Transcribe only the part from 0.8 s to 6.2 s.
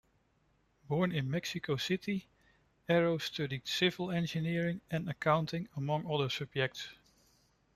Born in Mexico City, Erro studied civil engineering and accounting, among